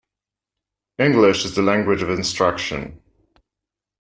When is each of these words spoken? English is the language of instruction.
English 0.97 1.45
is 1.45 1.53
the 1.53 1.61
language 1.61 2.01
of 2.01 2.09
instruction. 2.09 2.99